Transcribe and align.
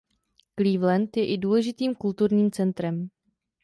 Cleveland 0.59 1.15
je 1.17 1.23
i 1.27 1.37
důležitým 1.37 1.95
kulturním 1.95 2.51
centrem. 2.51 3.09